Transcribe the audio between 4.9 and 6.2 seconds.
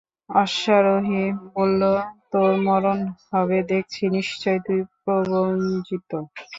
প্রবঞ্চিত।